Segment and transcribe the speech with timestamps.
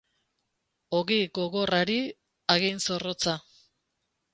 [1.01, 2.01] Ogi gogorrari,
[2.57, 3.41] hagin zorrotza.